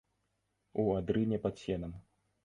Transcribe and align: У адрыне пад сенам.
У 0.83 0.85
адрыне 0.99 1.39
пад 1.43 1.61
сенам. 1.65 1.93